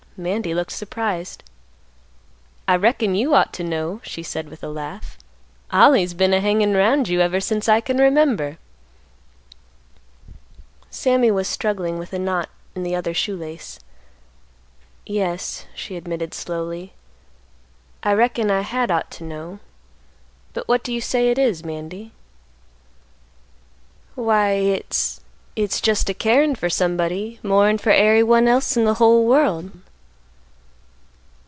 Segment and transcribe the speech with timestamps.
[0.17, 1.41] Mandy looked surprised.
[2.67, 5.17] "I reckon you ought to know," she said with a laugh;
[5.73, 8.59] "Ollie's been a hangin' 'round you ever since I can remember."
[10.91, 13.79] Sammy was struggling with a knot in the other shoe lace;
[15.07, 16.93] "Yes," she admitted slowly;
[18.03, 19.57] "I reckon I had ought to know;
[20.53, 22.11] but what do you say it is, Mandy?"
[24.13, 29.71] "Why, hit's—hit's—jest a caring fer somebody more'n fer ary one else in th' whole world."